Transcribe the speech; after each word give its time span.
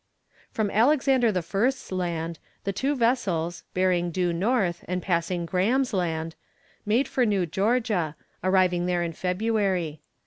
From 0.49 0.71
Alexander 0.71 1.27
I.'s 1.27 1.91
Land 1.91 2.39
the 2.63 2.73
two 2.73 2.95
vessels, 2.95 3.63
bearing 3.75 4.09
due 4.09 4.33
north, 4.33 4.83
and 4.87 4.99
passing 4.99 5.45
Graham's 5.45 5.93
Land, 5.93 6.33
made 6.87 7.07
for 7.07 7.23
New 7.23 7.45
Georgia, 7.45 8.15
arriving 8.43 8.87
there 8.87 9.03
in 9.03 9.13
February. 9.13 10.01